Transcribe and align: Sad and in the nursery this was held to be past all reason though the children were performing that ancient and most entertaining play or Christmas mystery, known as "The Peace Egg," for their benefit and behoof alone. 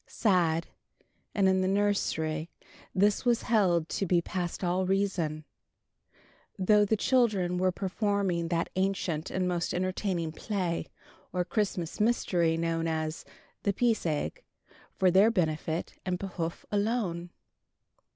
Sad 0.07 0.65
and 1.35 1.47
in 1.47 1.61
the 1.61 1.67
nursery 1.67 2.49
this 2.95 3.23
was 3.23 3.43
held 3.43 3.87
to 3.89 4.07
be 4.07 4.19
past 4.19 4.63
all 4.63 4.83
reason 4.87 5.45
though 6.57 6.85
the 6.85 6.97
children 6.97 7.59
were 7.59 7.71
performing 7.71 8.47
that 8.47 8.71
ancient 8.75 9.29
and 9.29 9.47
most 9.47 9.75
entertaining 9.75 10.31
play 10.31 10.87
or 11.31 11.45
Christmas 11.45 11.99
mystery, 11.99 12.57
known 12.57 12.87
as 12.87 13.25
"The 13.61 13.73
Peace 13.73 14.07
Egg," 14.07 14.41
for 14.97 15.11
their 15.11 15.29
benefit 15.29 15.93
and 16.03 16.17
behoof 16.17 16.65
alone. 16.71 17.29